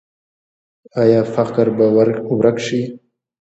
آیا 1.01 1.21
فقر 1.33 1.67
به 1.77 1.85
ورک 2.41 2.57
شي؟ 2.65 2.81